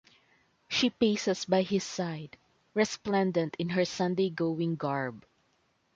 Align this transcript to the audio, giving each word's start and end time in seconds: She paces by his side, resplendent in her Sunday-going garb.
She 0.67 0.89
paces 0.89 1.45
by 1.45 1.61
his 1.61 1.83
side, 1.83 2.35
resplendent 2.73 3.55
in 3.59 3.69
her 3.69 3.85
Sunday-going 3.85 4.77
garb. 4.77 5.23